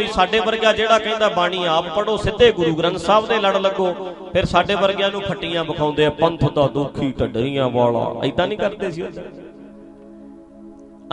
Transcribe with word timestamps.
ਵੀ 0.00 0.06
ਸਾਡੇ 0.06 0.40
ਵਰਗਾ 0.40 0.72
ਜਿਹੜਾ 0.72 0.98
ਕਹਿੰਦਾ 0.98 1.28
ਬਾਣੀ 1.28 1.64
ਆਪ 1.66 1.88
ਪੜੋ 1.96 2.16
ਸਿੱਧੇ 2.16 2.52
ਗੁਰੂ 2.52 2.74
ਗ੍ਰੰਥ 2.74 2.96
ਸਾਹਿਬ 2.96 3.26
ਦੇ 3.26 3.38
ਲੜ 3.38 3.56
ਲੱਗੋ, 3.56 3.94
ਫਿਰ 4.32 4.44
ਸਾਡੇ 4.44 4.74
ਵਰਗਿਆਂ 4.74 5.10
ਨੂੰ 5.10 5.20
ਖੱਟੀਆਂ 5.22 5.64
ਵਿਖਾਉਂਦੇ 5.64 6.06
ਆ, 6.06 6.10
ਪੰਥ 6.10 6.44
ਦਾ 6.52 6.66
ਦੁਖੀ 6.66 7.12
ਢੱਡਰੀਆਂ 7.20 7.68
ਵਾਲਾ। 7.68 8.04
ਐਦਾਂ 8.24 8.46
ਨਹੀਂ 8.46 8.58
ਕਰਦੇ 8.58 8.90
ਸੀ 8.90 9.02
ਉਹ? 9.02 9.08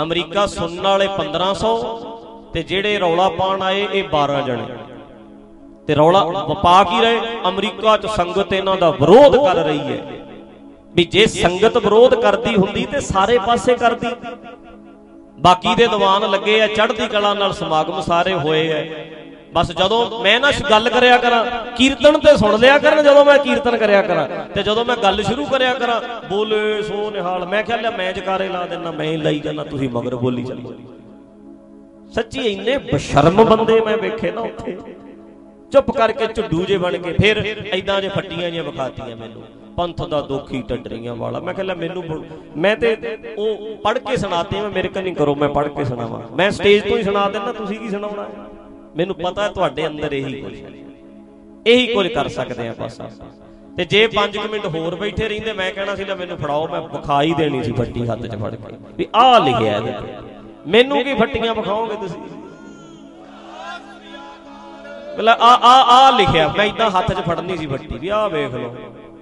ਅਮਰੀਕਾ 0.04 0.46
ਸੁਣਨ 0.46 0.82
ਵਾਲੇ 0.82 1.08
1500 1.08 1.72
ਤੇ 2.54 2.64
ਜਿਹੜੇ 2.64 3.00
ਰੌਲਾ 3.00 3.30
ਪਾਣ 3.30 3.62
ਆਏ, 3.62 3.88
ਇਹ 3.94 4.04
12 4.04 4.42
ਜਣੇ। 4.42 4.68
ਤੇ 5.88 5.96
ਰੌਲਾ 5.96 6.24
ਵਪਾ 6.24 6.84
ਕੀ 6.84 7.02
ਰਹੇ? 7.02 7.22
ਅਮਰੀਕਾ 7.48 7.98
'ਚ 7.98 8.06
ਸੰਗਤ 8.06 8.54
ਇਹਨਾਂ 8.54 8.78
ਦਾ 8.78 8.90
ਵਿਰੋਧ 8.92 9.36
ਕਰ 9.36 9.56
ਰਹੀ 9.56 9.80
ਹੈ। 9.80 10.26
ਵੀ 10.96 11.04
ਜੇ 11.04 11.26
ਸੰਗਤ 11.26 11.78
ਵਿਰੋਧ 11.78 12.16
ਕਰਦੀ 12.16 12.56
ਹੁੰਦੀ, 12.56 12.86
ਤੇ 12.86 13.00
ਸਾਰੇ 13.00 13.38
ਪਾਸੇ 13.38 13.76
ਕਰਦੀ। 13.76 14.08
ਬਾਕੀ 15.38 15.76
ਦੇ 15.76 15.88
ਦੀਵਾਨ 15.88 16.30
ਲੱਗੇ 16.30 16.62
ਆ, 16.62 16.68
ਚੜ੍ਹਦੀ 16.68 17.08
ਕਲਾ 17.08 17.34
ਨਾਲ 17.34 17.54
ਸਮਾਗਮ 17.54 18.02
ਸਾਰੇ 18.02 18.34
ਹੋਏ 18.34 18.72
ਆ। 18.74 18.86
ਬਸ 19.54 19.72
ਜਦੋਂ 19.72 20.20
ਮੈਂ 20.24 20.40
ਨਾ 20.40 20.52
ਗੱਲ 20.72 20.90
ਕਰਿਆ 20.90 21.18
ਕਰਾਂ, 21.18 21.44
ਕੀਰਤਨ 21.76 22.18
ਤੇ 22.20 22.36
ਸੁਣ 22.38 22.58
ਲਿਆ 22.60 22.78
ਕਰਨ, 22.78 23.02
ਜਦੋਂ 23.04 23.24
ਮੈਂ 23.26 23.38
ਕੀਰਤਨ 23.38 23.78
ਕਰਿਆ 23.78 24.02
ਕਰਾਂ, 24.02 24.28
ਤੇ 24.46 24.64
ਜਦੋਂ 24.64 24.86
ਮੈਂ 24.86 24.96
ਗੱਲ 24.98 25.24
ਸ਼ੁਰੂ 25.24 25.46
ਕਰਿਆ 25.46 25.74
ਕਰਾਂ, 25.74 26.00
ਬੋਲੇ 26.30 26.82
ਸੋ 26.82 27.10
ਨਿਹਾਲ, 27.12 27.46
ਮੈਂ 27.46 27.64
ਕਿਹਾ 27.64 27.78
ਲਿਆ 27.78 27.92
ਮੈਂ 27.92 28.12
ਜਕਾਰੇ 28.14 28.48
ਲਾ 28.48 28.66
ਦੇਣਾ 28.66 28.92
ਮੈਂ 28.92 29.06
ਹੀ 29.06 29.18
ਲਈ 29.18 29.40
ਜਾਣਾ 29.40 29.64
ਤੁਸੀਂ 29.64 29.90
ਮਗਰ 29.90 30.16
ਬੋਲੀ 30.16 30.44
ਚੱਲੋ। 30.44 30.74
ਸੱਚੀ 32.16 32.42
ਇੰਨੇ 32.42 32.78
ਬਸ਼ਰਮ 32.94 33.44
ਬੰਦੇ 33.44 33.80
ਮੈਂ 33.82 33.98
ਵੇਖੇ 33.98 34.32
ਨਾ 34.32 34.42
ਉੱਥੇ। 34.42 34.78
ਚੁੱਪ 35.72 35.92
ਕਰਕੇ 35.92 36.28
ਝੁੱਡੂ 36.28 36.64
ਜੇ 36.66 36.78
ਬਣ 36.78 36.98
ਕੇ, 36.98 37.14
ਫਿਰ 37.14 37.44
ਐਦਾਂ 37.72 38.02
ਜੇ 38.02 38.10
ਫੱਟੀਆਂ 38.10 38.52
ਜੀਆਂ 38.52 38.64
ਵਿਖਾਤੀਆਂ 38.64 39.16
ਮੈਨੂੰ। 39.16 39.44
ਪੰਥ 39.78 40.02
ਦਾ 40.04 40.20
ਦੋਖੀ 40.22 40.62
ਟੱਡਰੀਆਂ 40.62 41.16
ਵਾਲਾ। 41.16 41.40
ਮੈਂ 41.40 41.54
ਕਹਿੰਦਾ, 41.54 41.74
ਮੈਨੂੰ 41.74 42.04
ਮੈਂ 42.58 42.76
ਤੇ 42.78 42.96
ਉਹ 43.38 43.76
ਪੜ੍ਹ 43.84 44.00
ਕੇ 44.00 44.18
ਸੁਣਾਤੇ 44.18 44.62
ਮੈਂ 44.62 44.70
ਮੇਰੇ 44.70 44.88
ਕੰਨੀ 44.88 45.14
ਕਰੋ, 45.14 45.36
ਮੈਂ 45.36 45.50
ਪੜ੍ਹ 45.50 45.70
ਕੇ 45.70 45.86
ਸੁਣਾਵਾਂ। 45.86 46.22
ਮੈਂ 46.38 46.50
ਸਟੇਜ 46.52 46.84
ਤੋਂ 46.84 46.98
ਹੀ 46.98 47.04
ਸੁਣਾ 47.04 47.28
ਦਿੰਦਾ, 47.30 47.52
ਤੁਸੀਂ 47.54 47.80
ਕੀ 47.80 47.90
ਸੁਣਾਉਣਾ? 47.90 48.24
ਹੈ 48.24 48.46
ਮੈਨੂੰ 48.98 49.16
ਪਤਾ 49.16 49.44
ਹੈ 49.44 49.50
ਤੁਹਾਡੇ 49.50 49.88
ਅੰਦਰ 49.88 50.14
ਇਹੀ 50.14 50.42
ਕੁਝ। 50.42 50.54
ਹੈ 50.56 50.70
ਇਹੀ 51.68 51.88
ਕੁਝ 51.88 52.08
ਕਰ 52.08 52.28
ਸਕਦੇ 52.30 52.68
ਆ 52.68 52.74
ਬਸ 52.80 53.00
ਆਪਾਂ। 53.02 53.28
ਤੇ 53.78 53.86
ਜੇ 53.86 54.08
5 54.08 54.48
ਮਿੰਟ 54.52 54.66
ਹੋਰ 54.66 54.96
ਬੈਠੇ 54.96 55.28
ਰਹਿੰਦੇ, 55.30 55.54
ਮੈਂ 55.54 55.72
ਕਹਿਣਾ 55.72 55.96
ਸੀ 55.96 56.06
ਲੈ 56.06 56.16
ਮੈਨੂੰ 56.16 56.38
ਫੜਾਓ, 56.38 56.68
ਮੈਂ 56.68 56.82
ਵਿਖਾਈ 56.84 57.34
ਦੇਣੀ 57.34 57.64
ਸੀ 57.64 57.72
ਫੱਟੀ 57.72 58.08
ਹੱਥ 58.08 58.26
'ਚ 58.26 58.36
ਫੜ 58.36 58.56
ਕੇ। 58.56 58.76
ਵੀ 58.98 59.08
ਆਹ 59.16 59.40
ਲਿਖਿਆ 59.40 59.76
ਇਹਦੇ 59.78 59.92
ਤੇ 59.92 60.16
ਮੈਨੂੰ 60.68 61.04
ਕੀ 61.04 61.14
ਫੱਟੀਆਂ 61.16 61.56
ਵਿਖਾਓਗੇ 61.56 61.96
ਤੁਸੀਂ? 61.96 62.22
ਬਲਾ 65.18 65.38
ਆ 65.42 65.54
ਆ 65.68 65.76
ਆ 65.94 66.12
ਲਿਖਿਆ, 66.18 66.48
ਮੈਂ 66.58 66.66
ਇਦਾਂ 66.66 66.90
ਹੱਥ 66.92 67.12
'ਚ 67.12 67.26
ਫੜਨੀ 67.28 67.58
ਸੀ 67.58 67.68
ਫੱਟੀ 67.68 67.98
ਵੀ 67.98 68.08
ਆਹ 68.10 68.30
ਵੇਖ 68.30 68.54
ਲਓ। 68.56 68.76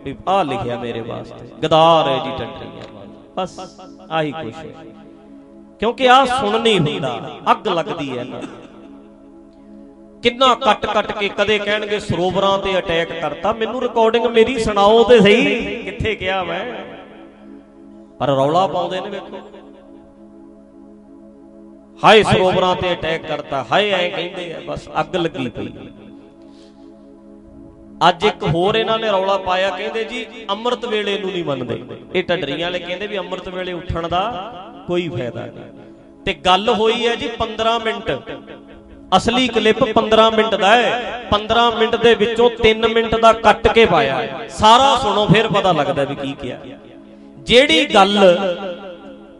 ਵੀ 0.05 0.15
ਆਹ 0.27 0.43
ਲਿਖਿਆ 0.43 0.77
ਮੇਰੇ 0.79 1.01
ਵਾਸਤੇ। 1.01 1.47
ਗਦਾਰ 1.63 2.07
ਹੈ 2.07 2.17
ਜੀ 2.25 2.31
ਟੱਟਰੀਆਂ 2.37 2.83
ਬਸ, 3.37 3.59
ਆਹੀ 4.11 4.31
ਕੁਛ 4.31 4.55
ਹੈ। 4.55 4.85
ਕਿਉਂਕਿ 5.79 6.09
ਆ 6.09 6.23
ਸੁਣ 6.25 6.59
ਨਹੀਂ 6.61 6.79
ਹੁੰਦਾ, 6.79 7.39
ਅੱਗ 7.51 7.67
ਲੱਗਦੀ 7.67 8.17
ਹੈ 8.17 8.23
ਨਾ 8.23 8.41
ਕਿੰਨਾ 10.23 10.53
ਕੱਟ 10.55 10.85
ਕੱਟ 10.85 11.11
ਕੇ 11.11 11.29
ਕਦੇ 11.29 11.57
ਕਹਿਣਗੇ 11.59 11.99
ਸਰੋਵਰਾਂ 11.99 12.57
ਤੇ 12.59 12.77
ਅਟੈਕ 12.77 13.11
ਕਰਤਾ, 13.21 13.51
ਮੈਨੂੰ 13.53 13.81
ਰਿਕਾਰਡਿੰਗ 13.81 14.25
ਮੇਰੀ 14.25 14.57
ਸੁਣਾਓ 14.59 15.03
ਤੇ 15.03 15.19
ਸਹੀ। 15.19 15.83
ਕਿੱਥੇ 15.83 16.15
ਗਿਆ 16.15 16.43
ਮੈਂ? 16.43 16.63
ਪਰ 18.19 18.27
ਰੌਲਾ 18.27 18.65
ਪਾਉਂਦੇ 18.67 19.01
ਨੇ 19.01 19.09
ਵੇਖੋ। 19.09 19.39
ਹਾਏ 22.03 22.23
ਸਰੋਵਰਾਂ 22.23 22.75
ਤੇ 22.75 22.91
ਅਟੈਕ 22.93 23.27
ਕਰਤਾ, 23.27 23.65
ਹਾਏ 23.71 23.91
ਐ 23.91 24.09
ਕਹਿੰਦੇ 24.09 24.53
ਆ, 24.53 24.59
ਬਸ 24.67 24.89
ਅੱਗ 24.99 25.15
ਲੱਗੀ 25.15 25.49
ਪਈ। 25.49 25.69
ਅੱਜ 28.01 28.23
ਇੱਕ 28.25 28.43
ਹੋਰ 28.43 28.75
ਇਹਨਾਂ 28.75 28.97
ਨੇ 28.99 29.11
ਰੌਲਾ 29.11 29.37
ਪਾਇਆ, 29.37 29.69
ਕਹਿੰਦੇ 29.69 30.03
ਜੀ, 30.03 30.25
ਅੰਮ੍ਰਿਤ 30.51 30.85
ਵੇਲੇ 30.85 31.17
ਨੂੰ 31.19 31.31
ਨਹੀਂ 31.31 31.43
ਮੰਨਦੇ। 31.43 31.81
ਇਹ 32.15 32.23
ਢੱਡਰੀਆਂ 32.23 32.67
ਵਾਲੇ 32.67 32.79
ਕਹਿੰਦੇ 32.79 33.07
ਵੀ 33.07 33.17
ਅੰਮ੍ਰਿਤ 33.17 33.47
ਵੇਲੇ 33.49 33.73
ਉੱਠਣ 33.73 34.07
ਦਾ 34.07 34.21
ਕੋਈ 34.87 35.07
ਫਾਇਦਾ 35.09 35.45
ਨਹੀਂ। 35.45 36.23
ਤੇ 36.25 36.33
ਗੱਲ 36.33 36.69
ਹੋਈ 36.69 37.07
ਹੈ 37.07 37.15
ਜੀ 37.15 37.27
15 37.39 37.77
ਮਿੰਟ। 37.79 38.11
ਅਸਲੀ 39.17 39.47
ਕਲਿੱਪ 39.47 39.83
15 39.93 40.29
ਮਿੰਟ 40.31 40.55
ਦਾ 40.55 40.75
ਹੈ। 40.75 41.27
15 41.31 41.69
ਮਿੰਟ 41.69 41.95
ਦੇ 41.95 42.13
ਵਿੱਚੋਂ 42.15 42.49
3 42.63 42.87
ਮਿੰਟ 42.87 43.15
ਦਾ 43.15 43.33
ਕੱਟ 43.33 43.67
ਕੇ 43.67 43.85
ਪਾਇਆ 43.85 44.47
ਸਾਰਾ 44.49 44.95
ਸੁਣੋ, 44.95 45.25
ਫਿਰ 45.25 45.47
ਪਤਾ 45.47 45.71
ਲੱਗਦਾ 45.71 46.03
ਵੀ 46.03 46.15
ਕੀ 46.15 46.35
ਕਿਹਾ। 46.41 46.57
ਜਿਹੜੀ 47.39 47.85
ਗੱਲ 47.85 48.19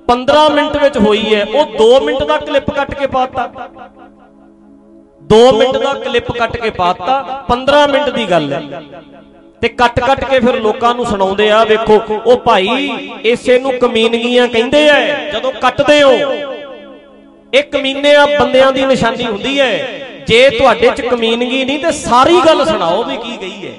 15 0.08 0.50
ਮਿੰਟ 0.50 0.78
ਵਿੱਚ 0.78 0.98
ਹੋਈ 0.98 1.36
ਹੈ, 1.36 1.44
ਉਹ 1.46 1.66
2 1.78 2.00
ਮਿੰਟ 2.02 2.24
ਦਾ 2.24 2.38
ਕਲਿੱਪ 2.38 2.72
ਕੱਟ 2.72 2.94
ਕੇ 2.94 3.08
ਪਾਤਾ। 3.08 3.52
2 5.30 5.42
ਮਿੰਟ 5.52 5.78
ਦਾ 5.78 5.94
ਕਲਿੱਪ 5.94 6.32
ਕੱਟ 6.32 6.58
ਕੇ 6.58 6.70
ਪਾਤਾ 6.70 7.22
15 7.50 7.86
ਮਿੰਟ 7.88 8.10
ਦੀ 8.10 8.26
ਗੱਲ 8.26 8.54
ਹੈ। 8.54 8.62
ਤੇ 9.62 9.68
ਕੱਟ 9.70 10.00
ਕੱਟ 10.00 10.24
ਕੇ 10.24 10.40
ਫਿਰ 10.40 10.56
ਲੋਕਾਂ 10.62 10.94
ਨੂੰ 10.96 11.06
ਸੁਣਾਉਂਦੇ 11.06 11.50
ਆ, 11.52 11.64
ਵੇਖੋ, 11.64 12.02
ਉਹ 12.26 12.38
ਭਾਈ 12.38 12.90
ਇਸੇ 13.24 13.60
ਨੂੰ 13.60 13.72
ਕਮੀਨਗੀਆਂ 13.80 14.48
ਕਹਿੰਦੇ 14.48 14.90
ਆ 14.90 15.00
ਜਦੋਂ 15.32 15.52
ਕੱਟਦੇ 15.52 16.02
ਹੋ। 16.04 16.12
ਇਹ 17.54 17.64
ਕਮੀਨੇ 17.64 18.14
ਆ, 18.16 18.26
ਬੰਦਿਆਂ 18.40 18.72
ਦੀ 18.72 18.86
ਨਿਸ਼ਾਨੀ 18.86 19.26
ਹੁੰਦੀ 19.26 19.60
ਹੈ 19.60 19.72
ਜੇ 20.28 20.50
ਤੁਹਾਡੇ 20.50 20.90
'ਚ 20.90 21.02
ਕਮੀਨਗੀ 21.02 21.64
ਨਹੀਂ 21.66 21.80
ਤੇ 21.80 21.92
ਸਾਰੀ 21.92 22.40
ਗੱਲ 22.46 22.66
ਸੁਣਾਓ 22.66 23.04
ਵੀ 23.04 23.18
ਕੀ 23.18 23.38
ਗਈ 23.42 23.66
ਹੈ 23.66 23.74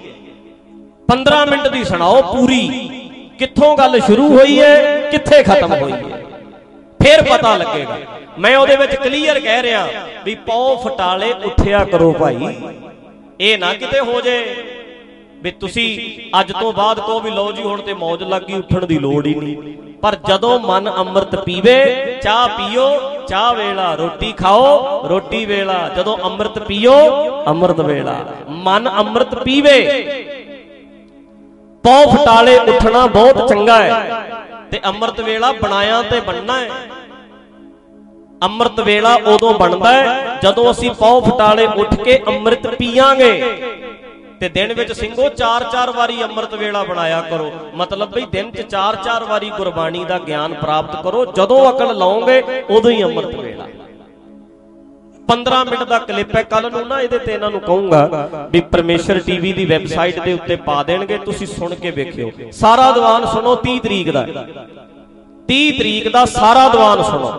15 1.08 1.44
ਮਿੰਟ 1.46 1.68
ਦੀ 1.68 1.84
ਸੁਣਾਓ 1.84 2.22
ਪੂਰੀ। 2.24 2.68
ਕਿੱਥੋਂ 3.38 3.76
ਗੱਲ 3.76 4.00
ਸ਼ੁਰੂ 4.00 4.28
ਹੋਈ 4.28 4.58
ਹੈ 4.60 5.00
ਕਿੱਥੇ 5.10 5.42
ਖਤਮ 5.42 5.72
ਹੋਈ 5.72 5.92
ਹੈ 5.92 6.15
ਫਿਰ 7.06 7.22
ਪਤਾ 7.22 7.56
ਲੱਗੇਗਾ। 7.56 7.98
ਮੈਂ 8.38 8.56
ਉਹਦੇ 8.56 8.76
ਵਿੱਚ 8.76 8.94
ਕਲੀਅਰ 8.94 9.40
ਕਹਿ 9.40 9.62
ਰਿਹਾ 9.62 9.88
ਵੀ 10.24 10.34
ਪੌ 10.46 10.76
ਫਟਾਲੇ 10.76 11.32
ਉੱਠਿਆ 11.44 11.84
ਕਰੋ 11.84 12.12
ਭਾਈ। 12.12 12.54
ਇਹ 13.40 13.58
ਨਾ 13.58 13.72
ਕਿਤੇ 13.74 14.00
ਹੋ 14.00 14.20
ਜੇ 14.20 14.38
ਵੀ 15.42 15.50
ਤੁਸੀਂ 15.50 15.88
ਅੱਜ 16.40 16.52
ਤੋਂ 16.52 16.72
ਬਾਅਦ 16.72 17.00
ਕਹੋ 17.00 17.18
ਵੀ 17.20 17.30
ਲਓ 17.30 17.52
ਜੀ, 17.52 17.62
ਹੁਣ 17.62 17.80
ਤੇ 17.80 17.94
ਮੌਜ 17.94 18.22
ਲੱਗੀ, 18.22 18.54
ਉੱਠਣ 18.54 18.86
ਦੀ 18.86 18.98
ਲੋੜ 18.98 19.26
ਹੀ 19.26 19.34
ਨਹੀਂ। 19.34 19.74
ਪਰ 20.02 20.16
ਜਦੋਂ 20.28 20.58
ਮਨ 20.60 20.90
ਅੰਮ੍ਰਿਤ 20.90 21.34
ਪੀਵੇ, 21.36 21.76
ਚਾਹ 22.22 22.48
ਪੀਓ, 22.48 22.88
ਚਾਹ 23.28 23.52
ਵੇਲਾ 23.54 23.94
ਰੋਟੀ 23.94 24.32
ਖਾਓ, 24.32 25.08
ਰੋਟੀ 25.08 25.44
ਵੇਲਾ, 25.44 25.78
ਜਦੋਂ 25.96 26.16
ਅੰਮ੍ਰਿਤ 26.24 26.58
ਪੀਓ, 26.58 26.94
ਅੰਮ੍ਰਿਤ 27.46 27.80
ਵੇਲਾ। 27.80 28.16
ਮਨ 28.48 28.90
ਅੰਮ੍ਰਿਤ 28.98 29.34
ਪੀਵੇ 29.34 29.78
ਪੌ 31.84 31.96
ਫਟਾਲੇ 32.06 32.58
ਉੱਠਣਾ 32.58 33.06
ਬਹੁਤ 33.06 33.48
ਚੰਗਾ 33.48 33.82
ਹੈ। 33.82 34.22
ਤੇ 34.70 34.80
ਅੰਮ੍ਰਿਤ 34.84 35.20
ਵੇਲਾ 35.20 35.52
ਬਣਾਇਆ 35.52 36.02
ਤੇ 36.02 36.20
ਬਣਨਾ 36.20 36.58
ਹੈ। 36.60 36.68
ਅੰਮ੍ਰਿਤ 38.42 38.80
ਵੇਲਾ 38.80 39.14
ਉਦੋਂ 39.26 39.52
ਬਣਦਾ 39.54 39.92
ਹੈ 39.92 40.38
ਜਦੋਂ 40.42 40.70
ਅਸੀਂ 40.70 40.90
ਪੌ 40.90 41.20
ਫਟਾਲੇ 41.20 41.66
ਉੱਠ 41.66 41.94
ਕੇ 41.94 42.18
ਅੰਮ੍ਰਿਤ 42.28 42.66
ਪੀਾਂਗੇ 42.66 43.32
ਤੇ 44.40 44.48
ਦਿਨ 44.48 44.72
ਵਿੱਚ 44.72 44.92
ਸਿੰਘੋ 44.92 45.28
ਚਾਰ 45.28 45.64
ਚਾਰ 45.64 45.90
ਵਾਰੀ 45.90 46.22
ਅੰਮ੍ਰਿਤ 46.22 46.54
ਵੇਲਾ 46.54 46.82
ਬਣਾਇਆ 46.84 47.20
ਕਰੋ। 47.20 47.50
ਮਤਲਬ 47.74 48.10
ਬਈ 48.10 48.26
ਦਿਨ 48.32 48.50
'ਚ 48.50 48.60
ਚਾਰ 48.60 48.96
ਚਾਰ 48.96 49.24
ਵਾਰੀ 49.24 49.50
ਗੁਰਬਾਣੀ 49.50 50.04
ਦਾ 50.04 50.18
ਗਿਆਨ 50.18 50.54
ਪ੍ਰਾਪਤ 50.54 51.02
ਕਰੋ। 51.02 51.24
ਜਦੋਂ 51.26 51.70
ਅਕਲ 51.70 51.96
ਲਾਓਗੇ, 51.98 52.42
ਉਦੋਂ 52.70 52.90
ਹੀ 52.90 53.02
ਅੰਮ੍ਰਿਤ 53.02 53.34
ਵੇਲਾ। 53.36 53.66
15 55.28 55.64
ਮਿੰਟ 55.64 55.82
ਦਾ 55.82 55.98
ਕਲਿੱਪ 55.98 56.36
ਹੈ। 56.36 56.42
ਕੱਲ 56.42 56.70
ਨੂੰ 56.72 56.86
ਨਾ 56.88 57.00
ਇਹਦੇ 57.00 57.18
ਤੇ 57.18 57.32
ਇਹਨਾਂ 57.32 57.50
ਨੂੰ 57.50 57.60
ਕਹੂੰਗਾ 57.60 58.28
ਵੀ 58.52 58.60
ਪਰਮੇਸ਼ਰ 58.72 59.20
ਟੀਵੀ 59.20 59.52
ਦੀ 59.52 59.64
ਵੈਬਸਾਈਟ 59.64 60.20
ਦੇ 60.20 60.32
ਉੱਤੇ 60.32 60.56
ਪਾ 60.56 60.82
ਦੇਣਗੇ। 60.82 61.18
ਤੁਸੀਂ 61.18 61.46
ਸੁਣ 61.46 61.74
ਕੇ 61.74 61.90
ਵੇਖਿਓ। 61.90 62.30
ਸਾਰਾ 62.52 62.90
ਦੀਵਾਨ 62.90 63.26
ਸੁਣੋ 63.26 63.54
30 63.64 63.78
ਤਰੀਕ 63.78 64.10
ਦਾ। 64.10 64.26
30 65.48 65.70
ਤਰੀਕ 65.78 66.08
ਦਾ 66.08 66.24
ਸਾਰਾ 66.24 66.68
ਦੀਵਾਨ 66.68 67.02
ਸੁਣੋ। 67.02 67.32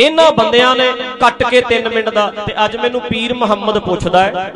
ਇਹਨਾਂ 0.00 0.30
ਬੰਦਿਆਂ 0.32 0.74
ਨੇ 0.76 0.90
ਕੱਟ 1.20 1.42
ਕੇ 1.44 1.62
3 1.68 1.88
ਮਿੰਟ 1.94 2.08
ਦਾ 2.10 2.30
ਤੇ 2.36 2.52
ਅੱਜ 2.64 2.76
ਮੈਨੂੰ 2.76 3.00
ਪੀਰ 3.00 3.34
ਮੁਹੰਮਦ 3.34 3.78
ਪੁੱਛਦਾ 3.78 4.22
ਹੈ। 4.24 4.50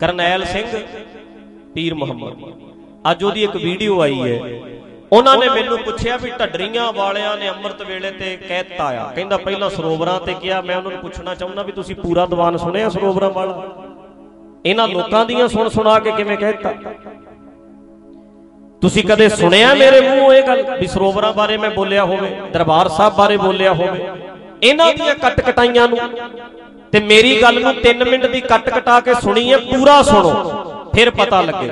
ਕਰਨੈਲ 0.00 0.44
ਸਿੰਘ, 0.44 0.66
ਪੀਰ 1.74 1.94
ਮੁਹੰਮਦ, 1.94 2.42
ਅੱਜ 3.10 3.24
ਉਹਦੀ 3.24 3.42
ਇੱਕ 3.44 3.56
ਵੀਡੀਓ 3.56 4.00
ਆਈ 4.00 4.20
ਹੈ। 4.22 4.38
ਉਹਨਾਂ 5.12 5.36
ਨੇ 5.38 5.48
ਮੈਨੂੰ 5.48 5.78
ਪੁੱਛਿਆ 5.78 6.16
ਵੀ 6.16 6.30
ਢੱਡਰੀਆਂ 6.30 6.92
ਵਾਲਿਆਂ 6.92 7.36
ਨੇ 7.36 7.48
ਅੰਮ੍ਰਿਤ 7.48 7.82
ਵੇਲੇ 7.82 8.10
ਤੇ 8.10 8.36
ਕਹਿਤਾ 8.38 8.84
ਆ 9.00 9.10
ਕਹਿੰਦਾ 9.14 9.36
ਪਹਿਲਾਂ 9.38 9.70
ਸਰੋਵਰਾਂ 9.70 10.18
ਤੇ 10.20 10.34
ਕਿਹਾ, 10.34 10.60
ਮੈਂ 10.60 10.76
ਉਹਨਾਂ 10.76 10.90
ਨੂੰ 10.90 11.00
ਪੁੱਛਣਾ 11.00 11.34
ਚਾਹੁੰਦਾ 11.34 11.62
ਵੀ 11.62 11.72
ਤੁਸੀਂ 11.72 11.96
ਪੂਰਾ 11.96 12.26
ਦੀਵਾਨ 12.26 12.56
ਸੁਣਿਆ 12.56 12.88
ਸਰੋਵਰਾਂ 12.88 13.30
ਵਾਲਾ? 13.30 13.62
ਇਹਨਾਂ 14.66 14.88
ਲੋਕਾਂ 14.88 15.24
ਦੀਆਂ 15.26 15.48
ਸੁਣ 15.48 15.68
ਸੁਣਾ 15.68 15.98
ਕੇ 15.98 16.12
ਕਿਵੇਂ 16.12 16.36
ਕਹਿਤਾ 16.36 16.72
ਤੁਸੀਂ 18.82 19.02
ਕਦੇ 19.04 19.28
ਸੁਣਿਆ 19.28 19.74
ਮੇਰੇ 19.74 20.00
ਮੂੰਹੋਂ 20.00 20.32
ਇਹ 20.34 20.42
ਗੱਲ 20.42 20.62
ਵੀ 20.80 20.86
ਸਰੋਵਰਾਂ 20.86 21.32
ਬਾਰੇ 21.32 21.56
ਮੈਂ 21.56 21.70
ਬੋਲਿਆ 21.70 22.04
ਹੋਵੇ, 22.04 22.30
ਦਰਬਾਰ 22.52 22.88
ਸਾਹਿਬ 22.88 23.14
ਬਾਰੇ 23.16 23.36
ਬੋਲਿਆ 23.36 23.72
ਹੋਵੇ? 23.72 24.08
ਇਹਨਾਂ 24.64 24.92
ਦੀਆਂ 24.94 25.14
ਕੱਟ 25.14 25.40
ਕਟਾਈਆਂ 25.40 25.88
ਨੂੰ। 25.88 25.98
ਤੇ 26.92 27.00
ਮੇਰੀ 27.00 27.40
ਗੱਲ 27.42 27.60
ਨੂੰ 27.62 27.74
3 27.82 28.04
ਮਿੰਟ 28.04 28.26
ਦੀ 28.26 28.40
ਕੱਟ 28.40 28.68
ਕਟਾ 28.70 28.98
ਕੇ 29.00 29.14
ਸੁਣੀ 29.14 29.52
ਹੈ 29.52 29.58
ਪੂਰਾ 29.60 30.02
ਸੁਣੋ 30.02 30.32
ਫਿਰ 30.94 31.10
ਪਤਾ 31.10 31.40
ਲੱਗੇ। 31.40 31.70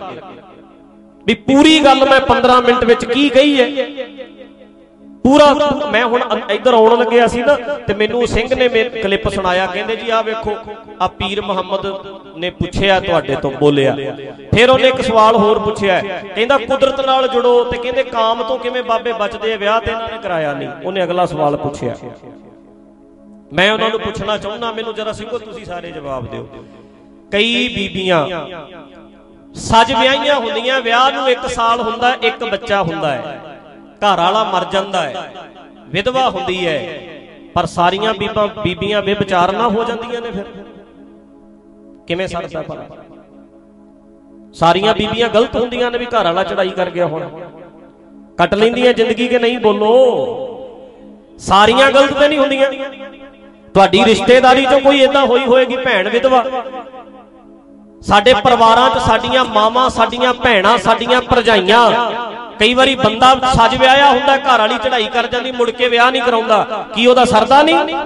ਵੀ 1.27 1.35
ਪੂਰੀ 1.49 1.79
ਗੱਲ 1.85 2.05
ਮੈਂ 2.09 2.21
15 2.29 2.61
ਮਿੰਟ 2.61 2.85
ਵਿੱਚ 2.85 3.05
ਕੀ 3.05 3.29
ਕਹੀ 3.29 3.61
ਹੈ? 3.61 3.87
ਪੂਰਾ 5.25 5.47
ਮੈਂ 5.93 6.05
ਹੁਣ 6.05 6.23
ਇੱਧਰ 6.51 6.75
ਆਉਣ 6.75 6.99
ਲੱਗਿਆ 6.99 7.27
ਸੀ 7.27 7.43
ਨਾ 7.43 7.55
ਤੇ 7.87 7.95
ਮੈਨੂੰ 7.95 8.27
ਸਿੰਘ 8.27 8.49
ਨੇ 8.55 8.69
ਮੇਰੇ 8.69 9.03
ਕਲਿੱਪ 9.03 9.29
ਸੁਣਾਇਆ 9.29 9.67
ਕਹਿੰਦੇ 9.67 9.97
ਜੀ 9.97 10.11
ਆਹ 10.11 10.23
ਵੇਖੋ 10.23 10.57
ਆ 11.01 11.07
ਪੀਰ 11.19 11.41
ਮੁਹੰਮਦ 11.41 11.87
ਨੇ 12.39 12.51
ਪੁੱਛਿਆ 12.51 12.99
ਤੁਹਾਡੇ 13.01 13.37
ਤੋਂ 13.43 13.51
ਬੋਲਿਆ। 13.61 13.95
ਫਿਰ 14.53 14.71
ਉਹਨੇ 14.71 14.89
ਇੱਕ 14.89 15.01
ਸਵਾਲ 15.03 15.37
ਹੋਰ 15.37 15.59
ਪੁੱਛਿਆ 15.59 16.01
ਕਹਿੰਦਾ 16.35 16.59
ਕੁਦਰਤ 16.59 17.01
ਨਾਲ 17.07 17.29
ਜੁੜੋ 17.29 17.53
ਤੇ 17.65 17.79
ਕਹਿੰਦੇ 17.79 18.03
ਕਾਮ 18.05 18.43
ਤੋਂ 18.43 18.59
ਕਿਵੇਂ 18.59 18.83
ਬਾਬੇ 18.83 19.13
ਬਚਦੇ 19.13 19.53
ਆ 19.53 19.57
ਵਿਆਹ 19.57 19.81
ਤੇ 19.81 19.91
ਇਹਨਾਂ 19.91 20.09
ਨੇ 20.09 20.19
ਕਰਾਇਆ 20.23 20.53
ਨਹੀਂ। 20.53 20.69
ਉਹਨੇ 20.85 21.05
ਅਗਲਾ 21.05 21.27
ਸਵਾਲ 21.27 21.57
ਪੁੱਛਿਆ। 21.57 21.95
ਮੈਂ 23.53 23.73
ਉਹਨਾਂ 23.73 23.91
ਨੂੰ 23.91 24.01
ਪੁੱਛਣਾ 24.01 24.37
ਚਾਹੁੰਦਾ, 24.39 24.73
ਮੈਨੂੰ 24.73 24.95
ਜਰਾ 24.95 25.13
ਸਿੰਘੋ 25.13 25.39
ਤੁਸੀਂ 25.39 25.65
ਸਾਰੇ 25.65 25.91
ਜਵਾਬ 25.91 26.27
ਦਿਓ। 26.27 26.49
ਕਈ 27.33 27.69
ਬੀਬੀਆਂ 27.69 28.27
ਸੱਜ 29.55 29.93
ਵਿਆਹੀਆਂ 29.93 30.37
ਹੁੰਦੀਆਂ, 30.37 30.81
ਵਿਆਹ 30.81 31.11
ਨੂੰ 31.13 31.29
1 31.29 31.49
ਸਾਲ 31.49 31.81
ਹੁੰਦਾ, 31.81 32.15
ਇੱਕ 32.23 32.45
ਬੱਚਾ 32.45 32.83
ਹੁੰਦਾ 32.83 33.11
ਹੈ। 33.13 33.41
ਘਰ 33.99 34.17
ਵਾਲਾ 34.17 34.45
ਮਰ 34.45 34.65
ਜਾਂਦਾ 34.65 35.03
ਹੈ। 35.03 35.33
ਵਿਧਵਾ 35.89 36.29
ਹੁੰਦੀ 36.31 36.67
ਹੈ। 36.67 37.01
ਪਰ 37.55 37.67
ਸਾਰੀਆਂ 37.67 38.15
ਬੀਬਾਂ 38.15 38.49
ਬੀਬੀਆਂ 38.63 39.03
ਬੇਵਿਚਾਰ 39.03 39.53
ਨਾ 39.53 39.69
ਹੋ 39.69 39.85
ਜਾਂਦੀਆਂ 39.85 40.21
ਨੇ 40.21 40.31
ਫਿਰ। 40.31 40.45
ਕਿਵੇਂ 42.07 42.29
ਸਰਦਾ 42.29 42.63
ਭਲਾ? 42.63 42.87
ਸਾਰੀਆਂ 44.55 44.95
ਬੀਬੀਆਂ 44.95 45.29
ਗਲਤ 45.29 45.57
ਹੁੰਦੀਆਂ 45.57 45.91
ਨੇ 45.91 45.99
ਵੀ 45.99 46.07
ਘਰ 46.07 46.25
ਵਾਲਾ 46.25 46.45
ਚੜਾਈ 46.45 46.71
ਕਰ 46.71 46.91
ਗਿਆ 46.91 47.07
ਹੁਣ। 47.07 47.29
ਕੱਟ 48.39 48.55
ਲੈਂਦੀਆਂ 48.55 48.93
ਜ਼ਿੰਦਗੀ 48.93 49.29
ਕਿ 49.29 49.39
ਨਹੀਂ 49.39 49.59
ਬੋਲੋ? 49.59 49.95
ਸਾਰੀਆਂ 51.39 51.91
ਗਲਤ 51.93 52.13
ਤੇ 52.13 52.29
ਨਹੀਂ 52.29 52.39
ਹੁੰਦੀਆਂ। 52.39 52.71
ਤੁਹਾਡੀ 53.75 54.05
ਰਿਸ਼ਤੇਦਾਰੀ 54.05 54.65
ਚੋਂ 54.65 54.81
ਕੋਈ 54.81 55.01
ਇਦਾਂ 55.03 55.27
ਹੋਈ 55.27 55.45
ਹੋਏਗੀ 55.47 55.77
ਭੈਣ 55.77 56.09
ਵਿਧਵਾ? 56.09 56.45
ਸਾਡੇ 58.03 58.35
ਪਰਿਵਾਰਾਂ 58.35 58.89
'ਚ 58.91 58.99
ਸਾਡੀਆਂ 59.07 59.45
ਮਾਵਾਂ 59.45 59.89
ਸਾਡੀਆਂ 59.91 60.33
ਭੈਣਾਂ 60.35 60.77
ਸਾਡੀਆਂ 60.79 61.21
ਭਰਜਾਈਆਂ। 61.23 61.91
ਕਈ 62.59 62.75
ਵਾਰੀ 62.75 62.95
ਬੰਦਾ 62.95 63.35
ਸੱਜ 63.55 63.75
ਵਿਆਹਿਆ 63.77 64.11
ਹੁੰਦਾ 64.11 64.37
ਘਰ 64.37 64.59
ਵਾਲੀ 64.59 64.79
ਚੜਾਈ 64.79 65.05
ਕਰ 65.15 65.27
ਜਾਂਦੀ 65.27 65.51
ਮੁੜ 65.53 65.71
ਕੇ 65.71 65.89
ਵਿਆਹ 65.89 66.11
ਨਹੀਂ 66.11 66.23
ਕਰਾਉਂਦਾ। 66.23 66.87
ਕੀ 66.95 67.07
ਉਹਦਾ 67.07 67.25
ਸਰਦਾ 67.25 67.63
ਨਹੀਂ? 67.63 67.97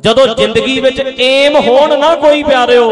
ਜਦੋਂ 0.00 0.26
ਜ਼ਿੰਦਗੀ 0.26 0.78
ਵਿੱਚ 0.80 1.00
ਏਮ 1.20 1.56
ਹੋਣ 1.68 1.98
ਨਾ 1.98 2.14
ਕੋਈ 2.16 2.42
ਪਿਆਰਿਓ 2.42 2.90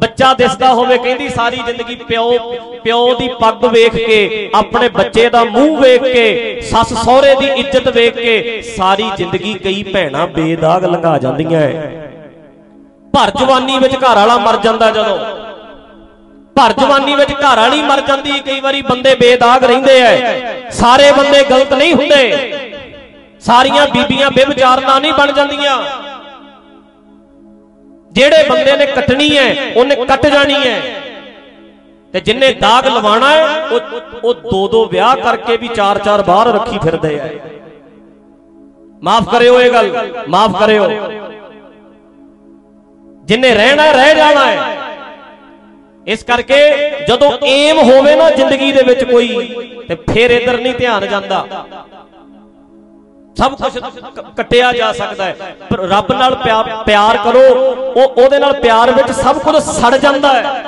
ਬੱਚਾ 0.00 0.32
ਦਿਸਦਾ 0.34 0.72
ਹੋਵੇ, 0.74 0.96
ਕਹਿੰਦੀ 0.98 1.28
ਸਾਰੀ 1.28 1.56
ਜ਼ਿੰਦਗੀ 1.56 1.94
ਪਿਓ 1.94 2.38
ਪਿਓ 2.84 3.14
ਦੀ 3.14 3.28
ਪੱਗ 3.40 3.64
ਵੇਖ 3.64 3.94
ਕੇ, 3.96 4.50
ਆਪਣੇ 4.54 4.88
ਬੱਚੇ 4.88 5.28
ਦਾ 5.30 5.44
ਮੂੰਹ 5.44 5.80
ਵੇਖ 5.80 6.02
ਕੇ, 6.02 6.60
ਸੱਸ 6.60 6.92
ਸਹੁਰੇ 6.94 7.34
ਦੀ 7.34 7.46
ਇੱਜ਼ਤ 7.56 7.88
ਵੇਖ 7.88 8.14
ਕੇ, 8.14 8.62
ਸਾਰੀ 8.76 9.10
ਜ਼ਿੰਦਗੀ 9.16 9.54
ਕਈ 9.54 9.82
ਭੈਣਾਂ 9.82 10.26
ਬੇਦਾਗ 10.26 10.84
ਲੰਘਾ 10.84 11.16
ਜਾਂਦੀਆਂ 11.18 11.60
ਐ। 11.60 11.72
ਭਰ 13.14 13.30
ਜਵਾਨੀ 13.30 13.78
ਵਿੱਚ 13.78 13.94
ਘਰ 13.94 14.16
ਵਾਲਾ 14.16 14.36
ਮਰ 14.38 14.56
ਜਾਂਦਾ 14.56 14.90
ਜਦੋਂ। 14.90 15.18
ਭਰ 16.56 16.72
ਜਵਾਨੀ 16.72 17.14
ਵਿੱਚ 17.14 17.32
ਘਰ 17.32 17.56
ਵਾਲੀ 17.56 17.82
ਮਰ 17.82 18.00
ਜਾਂਦੀ, 18.00 18.38
ਕਈ 18.40 18.60
ਵਾਰੀ 18.60 18.82
ਬੰਦੇ 18.82 19.14
ਬੇਦਾਗ 19.14 19.64
ਰਹਿੰਦੇ 19.64 20.00
ਐ। 20.00 20.70
ਸਾਰੇ 20.70 21.12
ਬੰਦੇ 21.12 21.42
ਗਲਤ 21.44 21.72
ਨਹੀਂ 21.72 21.94
ਹੁੰਦੇ। 21.94 22.52
ਸਾਰੀਆਂ 23.40 23.86
ਬੀਬੀਆਂ 23.86 24.30
ਬੇਵਿਚਾਰ 24.30 24.80
ਨਾ 24.80 24.98
ਨਹੀਂ 24.98 25.12
ਬਣ 25.12 25.32
ਜਾਂਦੀਆਂ। 25.32 25.78
ਜਿਹੜੇ 28.12 28.44
ਬੰਦੇ 28.48 28.76
ਨੇ 28.76 28.86
ਕੱਟਣੀ 28.86 29.38
ਹੈ, 29.38 29.56
ਉਹਨੇ 29.76 29.96
ਕੱਟ 29.96 30.26
ਜਾਣੀ 30.26 30.54
ਹੈ। 30.54 30.80
ਤੇ 32.12 32.20
ਜਿੰਨੇ 32.20 32.52
ਦਾਗ 32.52 32.86
ਲਵਾਣਾ 32.86 33.30
ਹੈ, 33.30 33.66
ਉਹ 33.66 33.80
ਉਹ 34.24 34.34
ਦੋ 34.34 34.68
ਦੋ 34.68 34.86
ਵਿਆਹ 34.86 35.16
ਕਰਕੇ 35.16 35.56
ਵੀ 35.56 35.68
ਚਾਰ 35.68 35.98
ਚਾਰ 35.98 36.22
ਬਾਹਰ 36.22 36.46
ਰੱਖੀ 36.46 36.78
ਫਿਰਦੇ 36.78 37.20
ਆ। 37.20 37.28
ਮਾਫ 39.02 39.30
ਕਰਿਓ 39.32 39.60
ਇਹ 39.60 39.72
ਗੱਲ, 39.72 40.12
ਮਾਫ 40.28 40.60
ਕਰਿਓ। 40.60 40.88
ਜਿੰਨੇ 43.24 43.54
ਰਹਿਣਾ 43.54 43.92
ਰਹਿ 43.92 44.14
ਜਾਣਾ 44.14 44.46
ਹੈ। 44.46 44.76
ਇਸ 46.06 46.24
ਕਰਕੇ 46.24 46.58
ਜਦੋਂ 47.08 47.32
ਏਮ 47.44 47.78
ਹੋਵੇ 47.78 48.14
ਨਾ 48.16 48.30
ਜ਼ਿੰਦਗੀ 48.30 48.72
ਦੇ 48.72 48.82
ਵਿੱਚ 48.82 49.04
ਕੋਈ, 49.04 49.54
ਤੇ 49.88 49.94
ਫਿਰ 49.94 50.30
ਇਧਰ 50.30 50.58
ਨਹੀਂ 50.58 50.74
ਧਿਆਨ 50.74 51.06
ਜਾਂਦਾ। 51.06 51.46
ਸਭ 53.38 53.54
ਕੁਝ 53.54 53.78
ਕੱਟਿਆ 54.36 54.72
ਜਾ 54.72 54.92
ਸਕਦਾ 54.92 55.24
ਹੈ। 55.24 55.56
ਪਰ 55.70 55.78
ਰੱਬ 55.78 56.12
ਨਾਲ 56.12 56.34
ਪਿਆਰ 56.86 57.16
ਕਰੋ। 57.16 57.79
ਉਹ 57.96 58.22
ਉਹਦੇ 58.24 58.38
ਨਾਲ 58.38 58.52
ਪਿਆਰ 58.52 58.90
ਵਿੱਚ 58.90 59.10
ਸਭ 59.10 59.38
ਕੁਝ 59.38 59.56
ਸੜ 59.56 59.96
ਜਾਂਦਾ 59.96 60.32
ਹੈ। 60.32 60.64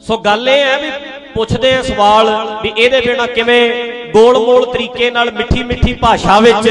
ਸੋ 0.00 0.16
ਗੱਲ 0.18 0.48
ਇਹ 0.48 0.64
ਹੈ 0.64 0.78
ਵੀ 0.78 0.90
ਪੁੱਛਦੇ 1.34 1.74
ਆ 1.74 1.82
ਸਵਾਲ 1.82 2.30
ਵੀ 2.62 2.72
ਇਹਦੇ 2.78 3.00
ਬਿਨਾ 3.00 3.26
ਕਿਵੇਂ 3.26 3.84
ਗੋਲ-ਮੋਲ 4.12 4.66
ਤਰੀਕੇ 4.66 5.10
ਨਾਲ 5.10 5.30
ਮਿੱਠੀ-ਮਿੱਠੀ 5.32 5.92
ਭਾਸ਼ਾ 5.94 6.40
ਵਿੱਚ 6.40 6.68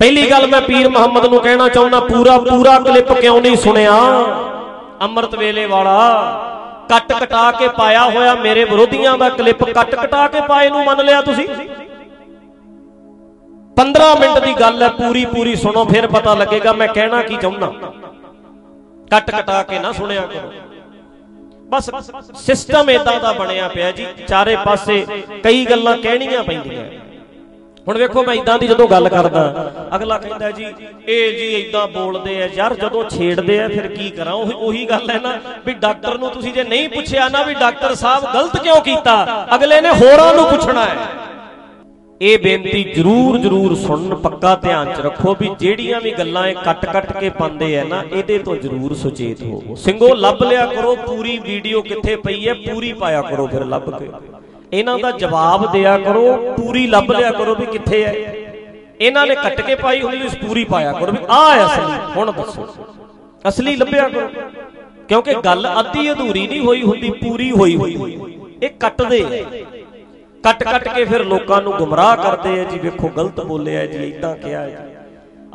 ਪਹਿਲੀ 0.00 0.30
ਗੱਲ 0.30 0.46
ਮੈਂ 0.46 0.60
ਪੀਰ 0.60 0.88
ਮੁਹੰਮਦ 0.88 1.26
ਨੂੰ 1.26 1.40
ਕਹਿਣਾ 1.40 1.68
ਚਾਹੁੰਦਾ 1.68 2.00
ਪੂਰਾ 2.00 2.38
ਪੂਰਾ 2.38 2.78
ਕਲਿੱਪ 2.78 3.12
ਕਿਉਂ 3.12 3.40
ਨਹੀਂ 3.42 3.56
ਸੁਣਿਆ? 3.56 3.92
ਅੰਮ੍ਰਿਤ 5.02 5.34
ਵੇਲੇ 5.34 5.66
ਵਾਲਾ। 5.66 6.00
ਕੱਟ 6.88 7.12
ਕਟਾ 7.12 7.50
ਕੇ 7.52 7.68
ਪਾਇਆ 7.68 8.04
ਹੋਇਆ 8.10 8.34
ਮੇਰੇ 8.34 8.64
ਵਿਰੋਧੀਆਂ 8.64 9.16
ਦਾ 9.18 9.28
ਕਲਿੱਪ 9.30 9.64
ਕੱਟ 9.64 9.94
ਕਟਾ 9.94 10.26
ਕੇ 10.28 10.40
ਪਾਏ 10.40 10.68
ਨੂੰ 10.70 10.84
ਮੰਨ 10.84 11.04
ਲਿਆ 11.04 11.20
ਤੁਸੀਂ? 11.22 11.46
15 13.76 14.14
ਮਿੰਟ 14.14 14.38
ਦੀ 14.38 14.52
ਗੱਲ 14.60 14.82
ਹੈ, 14.82 14.88
ਪੂਰੀ 14.90 15.24
ਪੂਰੀ 15.24 15.54
ਸੁਣੋ, 15.56 15.84
ਫਿਰ 15.84 16.06
ਪਤਾ 16.06 16.34
ਲੱਗੇਗਾ 16.34 16.72
ਮੈਂ 16.72 16.88
ਕਹਿਣਾ 16.88 17.22
ਕੀ 17.22 17.36
ਚਾਹੁੰਦਾ। 17.36 17.72
ਕੱਟ 19.10 19.30
ਕਟਾ 19.30 19.62
ਕੇ 19.62 19.78
ਨਾ 19.78 19.92
ਸੁਣਿਆ 19.92 20.26
ਕਰੋ। 20.26 20.52
ਬਸ 21.68 21.90
ਸਿਸਟਮ 22.36 22.90
ਇਦਾਂ 22.90 23.18
ਦਾ 23.20 23.32
ਬਣਿਆ 23.32 23.68
ਪਿਆ 23.68 23.90
ਜੀ, 23.92 24.06
ਚਾਰੇ 24.28 24.56
ਪਾਸੇ 24.56 25.04
ਕਈ 25.44 25.64
ਗੱਲਾਂ 25.66 25.96
ਕਹਿਣੀਆਂ 25.98 26.42
ਪੈਂਦੀਆਂ। 26.42 26.84
ਹੁਣ 27.86 27.98
ਵੇਖੋ 27.98 28.22
ਮੈਂ 28.22 28.34
ਇਦਾਂ 28.34 28.58
ਦੀ 28.58 28.66
ਜਦੋਂ 28.66 28.86
ਗੱਲ 28.88 29.08
ਕਰਦਾ, 29.08 29.70
ਅਗਲਾ 29.96 30.16
ਕਹਿੰਦਾ 30.18 30.50
ਜੀ, 30.50 30.64
ਇਹ 31.08 31.32
ਜੀ 31.32 31.46
ਇਦਾਂ 31.54 31.86
ਬੋਲਦੇ 31.88 32.42
ਆ, 32.42 32.48
ਯਾਰ 32.54 32.74
ਜਦੋਂ 32.74 33.02
ਛੇੜਦੇ 33.10 33.58
ਆ, 33.62 33.66
ਫਿਰ 33.68 33.86
ਕੀ 33.88 34.08
ਕਰਾਂ? 34.10 34.32
ਉਹੀ 34.32 34.52
ਉਹੀ 34.52 34.84
ਗੱਲ 34.84 35.10
ਹੈ 35.10 35.18
ਨਾ, 35.20 35.32
ਵੀ 35.66 35.72
ਡਾਕਟਰ 35.72 36.18
ਨੂੰ 36.18 36.30
ਤੁਸੀਂ 36.30 36.52
ਜੇ 36.52 36.64
ਨਹੀਂ 36.64 36.88
ਪੁੱਛਿਆ 36.88 37.28
ਨਾ 37.28 37.42
ਵੀ 37.42 37.54
ਡਾਕਟਰ 37.54 37.94
ਸਾਹਿਬ 37.94 38.24
ਗਲਤ 38.34 38.56
ਕਿਉਂ 38.62 38.80
ਕੀਤਾ, 38.80 39.46
ਅਗਲੇ 39.54 39.80
ਨੇ 39.80 39.90
ਹੋਰਾਂ 39.92 40.32
ਨੂੰ 40.34 40.46
ਪੁੱਛਣਾ 40.46 40.84
ਹੈ। 40.84 40.96
ਇਹ 42.20 42.38
ਬੇਨਤੀ 42.38 42.82
ਜਰੂਰ 42.84 43.38
ਜਰੂਰ 43.38 43.74
ਸੁਣਨ, 43.76 44.14
ਪੱਕਾ 44.14 44.54
ਧਿਆਨ 44.56 44.92
ਚ 44.94 45.00
ਰੱਖੋ 45.00 45.34
ਵੀ 45.40 45.50
ਜਿਹੜੀਆਂ 45.60 46.00
ਵੀ 46.00 46.10
ਗੱਲਾਂ 46.10 46.46
ਇਹ 46.48 46.54
ਕੱਟ-ਕੱਟ 46.54 47.12
ਕੇ 47.12 47.30
ਪਾਉਂਦੇ 47.30 47.78
ਆ 47.78 47.84
ਨਾ, 47.84 48.02
ਇਹਦੇ 48.12 48.38
ਤੋਂ 48.38 48.56
ਜਰੂਰ 48.56 48.94
ਸੁਚੇਤ 48.94 49.42
ਹੋਵੋ 49.42 49.74
ਸਿੰਘੋ, 49.74 50.14
ਲੱਭ 50.14 50.42
ਲਿਆ 50.42 50.66
ਕਰੋ, 50.66 50.94
ਪੂਰੀ 50.96 51.38
ਵੀਡੀਓ 51.38 51.82
ਕਿੱਥੇ 51.82 52.16
ਪਈ 52.16 52.46
ਹੈ, 52.48 52.54
ਪੂਰੀ 52.54 52.92
ਪਾਇਆ 52.92 53.22
ਕਰੋ 53.22 53.46
ਫਿਰ 53.46 53.64
ਲੱਭ 53.64 53.90
ਕੇ। 53.90 54.10
ਇਹਨਾਂ 54.74 54.98
ਦਾ 54.98 55.10
ਜਵਾਬ 55.10 55.70
ਦਿਆ 55.72 55.96
ਕਰੋ 55.98 56.36
ਪੂਰੀ 56.56 56.86
ਲੱਭ 56.86 57.10
ਲਿਆ 57.12 57.30
ਕਰੋ 57.30 57.54
ਵੀ 57.54 57.66
ਕਿੱਥੇ 57.66 58.04
ਹੈ। 58.04 58.12
ਇਹਨਾਂ 59.00 59.26
ਨੇ 59.26 59.34
ਕੱਟ 59.34 59.60
ਕੇ 59.60 59.74
ਪਾਈ 59.74 60.02
ਹੁੰਦੀ 60.02 60.22
ਉਸ 60.22 60.34
ਪੂਰੀ 60.36 60.64
ਪਾਇਆ 60.64 60.92
ਕਰੋ 60.92 61.12
ਵੀ 61.12 61.18
ਆਹ 61.30 61.64
ਅਸਲੀ 61.66 61.98
ਹੁਣ 62.16 62.32
ਦੱਸੋ। 62.32 62.66
ਅਸਲੀ 63.48 63.76
ਲੱਭਿਆ 63.76 64.08
ਕਰੋ। 64.08 64.28
ਕਿਉਂਕਿ 65.08 65.34
ਗੱਲ 65.44 65.68
ਅੱਧੀ 65.80 66.10
ਅਧੂਰੀ 66.12 66.46
ਨਹੀਂ 66.46 66.60
ਹੋਈ 66.60 66.82
ਹੁੰਦੀ 66.82 67.10
ਪੂਰੀ 67.10 67.50
ਹੋਈ 67.50 67.76
ਹੋਈ 67.76 68.18
ਇਹ 68.62 68.70
ਕੱਟਦੇ 68.80 69.22
ਆ। 69.22 69.44
ਕੱਟ 70.44 70.62
ਕੱਟ 70.64 70.88
ਕੇ 70.88 71.04
ਫਿਰ 71.04 71.24
ਲੋਕਾਂ 71.24 71.60
ਨੂੰ 71.62 71.72
ਗੁੰਮਰਾਹ 71.72 72.16
ਕਰਦੇ 72.16 72.60
ਆ 72.60 72.64
ਜੀ 72.64 72.78
ਵੇਖੋ 72.78 73.08
ਗਲਤ 73.08 73.40
ਬੋਲਿਆ 73.40 73.86
ਜੀ 73.86 74.08
ਇਦਾਂ 74.08 74.34
ਕਿਹਾ 74.36 74.66
ਜੀ। 74.68 74.76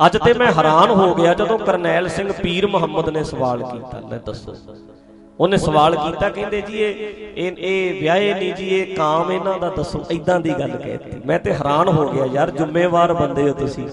ਅੱਜ 0.06 0.16
ਤੇ 0.24 0.32
ਮੈਂ 0.32 0.52
ਹੈਰਾਨ 0.52 0.90
ਹੋ 0.90 1.14
ਗਿਆ 1.14 1.34
ਜਦੋਂ 1.34 1.58
ਕਰਨੈਲ 1.58 2.08
ਸਿੰਘ 2.08 2.32
ਪੀਰ 2.32 2.66
ਮੁਹੰਮਦ 2.66 3.08
ਨੇ 3.08 3.24
ਸਵਾਲ 3.24 3.62
ਕੀਤਾ 3.62 4.00
ਲੈ 4.10 4.18
ਦੱਸੋ। 4.26 4.54
ਉਹਨੇ 5.40 5.56
ਸਵਾਲ 5.56 5.96
ਕੀਤਾ 5.96 6.28
ਕਹਿੰਦੇ 6.28 6.60
ਜੀ 6.60 6.78
ਇਹ 6.78 7.52
ਇਹ 7.58 8.00
ਵਿਆਹੇ 8.00 8.34
ਨਹੀਂ 8.34 8.54
ਜੀ 8.54 8.68
ਇਹ 8.68 8.96
ਕਾਮ 8.96 9.32
ਇਹਨਾਂ 9.32 9.58
ਦਾ 9.58 9.68
ਦੱਸੋ 9.70 10.04
ਇਦਾਂ 10.10 10.40
ਦੀ 10.40 10.50
ਗੱਲ 10.50 10.70
ਕਹਿਤੀ 10.70 11.20
ਮੈਂ 11.26 11.38
ਤੇ 11.38 11.52
ਹੈਰਾਨ 11.52 11.88
ਹੋ 11.88 12.08
ਗਿਆ 12.08 12.26
ਯਾਰ 12.26 12.50
ਜ਼ਿੰਮੇਵਾਰ 12.50 13.12
ਬੰਦੇ 13.12 13.42
ਹੋ 13.42 13.54
ਤੁਸੀਂ। 13.54 13.88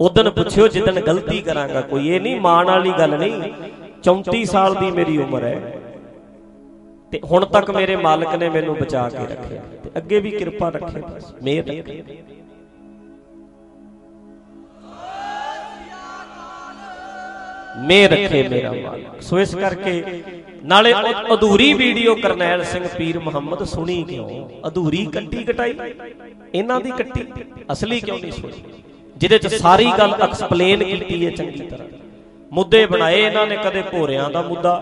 ਉਦੋਂ 0.00 0.30
ਪੁੱਛਿਓ 0.30 0.68
ਜਿੱਦਣ 0.68 1.00
ਗਲਤੀ 1.00 1.40
ਕਰਾਂਗਾ 1.40 1.80
ਕੋਈ 1.80 2.08
ਇਹ 2.08 2.20
ਨਹੀਂ 2.20 2.40
ਮਾਣ 2.40 2.66
ਵਾਲੀ 2.66 2.92
ਗੱਲ 2.98 3.18
ਨਹੀਂ 3.18 3.52
34 4.02 4.44
ਸਾਲ 4.44 4.74
ਦੀ 4.74 4.90
ਮੇਰੀ 4.90 5.18
ਉਮਰ 5.18 5.44
ਹੈ। 5.44 5.78
ਤੇ 7.12 7.20
ਹੁਣ 7.24 7.44
ਤੱਕ 7.44 7.70
ਮੇਰੇ 7.70 7.96
ਮਾਲਕ 7.96 8.34
ਨੇ 8.34 8.48
ਮੈਨੂੰ 8.48 8.76
ਬਚਾ 8.76 9.08
ਕੇ 9.08 9.26
ਰੱਖਿਆ। 9.26 9.62
ਤੇ 9.84 9.90
ਅੱਗੇ 9.96 10.20
ਵੀ 10.20 10.30
ਕਿਰਪਾ 10.30 10.68
ਰੱਖੇ 10.68 11.00
ਬਸ 11.00 11.34
ਮਿਹਰ 11.42 11.64
ਰੱਖੇ। 11.66 12.02
ਮੇਰ 17.86 18.10
ਰੱਖੇ 18.10 18.42
ਮੇਰਾ 18.48 18.72
ਮਾਲਕ। 18.72 19.22
ਸੋ 19.22 19.38
ਇਸ 19.40 19.54
ਕਰਕੇ 19.54 20.22
ਨਾਲੇ 20.64 20.92
ਅਧੂਰੀ 21.34 21.72
ਵੀਡੀਓ 21.74 22.14
ਕਰਨੈਲ 22.14 22.64
ਸਿੰਘ 22.64 22.86
ਪੀਰ 22.96 23.18
ਮੁਹੰਮਦ 23.18 23.62
ਸੁਣੀ 23.64 24.02
ਕਿਉਂ? 24.02 24.48
ਅਧੂਰੀ 24.68 25.04
ਕੱਟੀ 25.06 25.44
ਕਟਾਈ? 25.44 25.74
ਇਹਨਾਂ 26.54 26.80
ਦੀ 26.80 26.90
ਕੱਟੀ 26.90 27.26
ਅਸਲੀ 27.72 28.00
ਕਿਉਂ 28.00 28.18
ਨਹੀਂ 28.18 28.32
ਸੁਣੀ? 28.32 28.62
ਜਿਹਦੇ 29.16 29.38
ਚ 29.38 29.54
ਸਾਰੀ 29.54 29.86
ਗੱਲ 29.98 30.14
ਐਕਸਪਲੇਨ 30.22 30.84
ਕੀਤੀ 30.84 31.24
ਹੈ 31.26 31.30
ਚੰਗੀ 31.30 31.60
ਤਰ੍ਹਾਂ। 31.60 31.88
ਮੁੱਦੇ 32.52 32.84
ਬਣਾਏ 32.86 33.20
ਇਹਨਾਂ 33.22 33.46
ਨੇ, 33.46 33.56
ਕਦੇ 33.56 33.82
ਭੋਰਿਆਂ 33.82 34.28
ਦਾ 34.30 34.42
ਮੁੱਦਾ, 34.42 34.74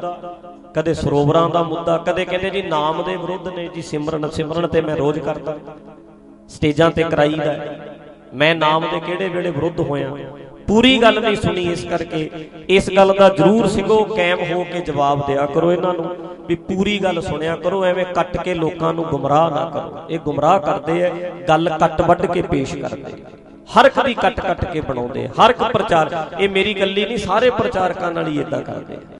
ਕਦੇ 0.74 0.94
ਸਰੋਵਰਾਂ 0.94 1.48
ਦਾ 1.50 1.62
ਮੁੱਦਾ, 1.62 1.96
ਕਦੇ 1.98 2.24
ਕਹਿੰਦੇ 2.24 2.50
ਜੀ 2.50 2.62
ਨਾਮ 2.62 3.02
ਦੇ 3.04 3.16
ਵਿਰੁੱਧ 3.16 3.48
ਨੇ 3.48 3.68
ਜੀ 3.74 3.82
ਸਿਮਰਨ 3.82 4.28
ਸਿਮਰਨ 4.30 4.66
ਤੇ 4.66 4.80
ਮੈਂ 4.80 4.96
ਰੋਜ਼ 4.96 5.18
ਕਰਦਾ। 5.18 5.56
ਸਟੇਜਾਂ 6.48 6.90
ਤੇ 6.90 7.02
ਕਰਾਈਦਾ। 7.02 7.54
ਮੈਂ 8.34 8.54
ਨਾਮ 8.54 8.86
ਦੇ 8.90 9.00
ਕਿਹੜੇ 9.00 9.28
ਵੇਲੇ 9.28 9.50
ਵਿਰੁੱਧ 9.50 9.80
ਹੋਇਆ? 9.80 10.10
ਪੂਰੀ 10.68 10.98
ਗੱਲ 10.98 11.20
ਨਹੀਂ 11.20 11.36
ਸੁਣੀ 11.36 11.64
ਇਸ 11.72 11.84
ਕਰਕੇ। 11.84 12.48
ਇਸ 12.68 12.90
ਗੱਲ 12.96 13.14
ਦਾ 13.18 13.28
ਜਰੂਰ 13.28 13.66
ਸਿੰਘੋ 13.68 14.02
ਕਾਇਮ 14.06 14.38
ਹੋ 14.52 14.64
ਕੇ 14.64 14.80
ਜਵਾਬ 14.80 15.26
ਦਿਆ 15.26 15.46
ਕਰੋ 15.46 15.72
ਇਹਨਾਂ 15.72 15.92
ਨੂੰ 15.94 16.14
ਵੀ 16.48 16.54
ਪੂਰੀ 16.54 16.98
ਗੱਲ 16.98 17.20
ਸੁਣਿਆ 17.20 17.56
ਕਰੋ, 17.56 17.84
ਐਵੇਂ 17.84 18.04
ਕੱਟ 18.06 18.36
ਕੇ 18.36 18.54
ਲੋਕਾਂ 18.54 18.92
ਨੂੰ 18.94 19.04
ਗੁੰਮਰਾਹ 19.04 19.50
ਨਾ 19.50 19.64
ਕਰੋ। 19.70 20.04
ਇਹ 20.10 20.18
ਗੁੰਮਰਾਹ 20.18 20.58
ਕਰਦੇ 20.60 21.00
ਐ 21.02 21.10
ਗੱਲ 21.48 21.68
ਕੱਟ 21.78 22.00
ਵੱਢ 22.02 22.26
ਕੇ 22.26 22.42
ਪੇਸ਼ 22.42 22.74
ਕਰਦੇ 22.76 23.22
ਹਰ 23.68 23.86
ਇੱਕ 23.86 24.00
ਦੀ 24.06 24.14
ਕੱਟ 24.14 24.40
ਕੱਟ 24.40 24.64
ਕੇ 24.64 24.80
ਬਣਾਉਂਦੇ 24.80 25.26
ਹਰ 25.38 25.50
ਇੱਕ 25.50 25.62
ਪ੍ਰਚਾਰ। 25.64 26.10
ਇਹ 26.40 26.48
ਮੇਰੀ 26.48 26.74
ਗੱਲੀ 26.74 27.04
ਨਹੀਂ, 27.04 27.18
ਸਾਰੇ 27.18 27.50
ਪ੍ਰਚਾਰਕਾਂ 27.50 28.10
ਨਾਲ 28.12 28.26
ਹੀ 28.28 28.40
ਇਦਾਂ 28.40 28.60
ਕਰਦੇ 28.62 28.96